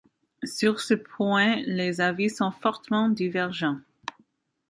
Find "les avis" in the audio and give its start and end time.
1.67-2.31